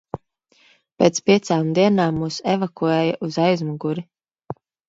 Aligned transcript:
Pēc 1.03 1.19
piecām 1.29 1.69
dienām 1.79 2.17
mūs 2.23 2.41
evakuēja 2.57 3.15
uz 3.29 3.39
aizmuguri. 3.47 4.09